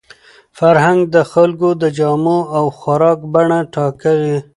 [0.57, 4.31] فرهنګ د خلکو د جامو او خوراک بڼه ټاکي.